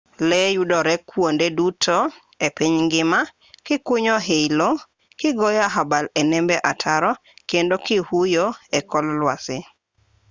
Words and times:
lee 0.29 0.53
yudore 0.57 0.93
kwonde 1.09 1.45
duto 1.57 1.97
e 2.45 2.47
piny 2.57 2.75
ngima 2.85 3.19
gikunyo 3.65 4.15
i 4.37 4.47
lowo 4.57 4.81
gigoyo 5.19 5.63
abal 5.81 6.05
e 6.19 6.21
nembe 6.31 6.55
ataro 6.71 7.11
kendo 7.49 7.75
gihuyo 7.85 8.45
e 8.77 8.79
kor 8.89 9.05
lwasi 9.19 9.57